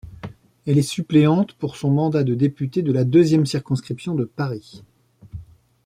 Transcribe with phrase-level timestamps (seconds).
[0.65, 4.81] Elle est suppléante pour son mandat de député de la deuxième circonscription de Paris.